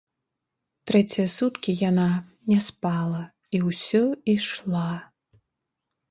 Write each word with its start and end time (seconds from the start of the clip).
Трэція 0.91 1.25
суткі 1.33 1.75
яна 1.89 2.05
не 2.51 2.57
спала 2.67 3.21
і 3.57 3.61
ўсё 3.67 4.01
ішла. 4.35 4.87